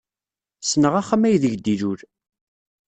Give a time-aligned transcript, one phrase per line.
[0.61, 1.99] Ssneɣ axxam aydeg d-ilul.